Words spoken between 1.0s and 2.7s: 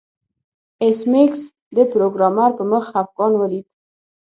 میکس د پروګرامر په